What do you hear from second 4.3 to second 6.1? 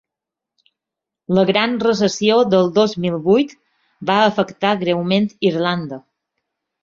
afectar greument Irlanda.